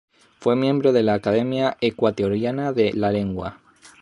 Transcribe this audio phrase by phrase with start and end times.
[0.39, 3.59] Fue miembro de la Academia Ecuatoriana de la Lengua.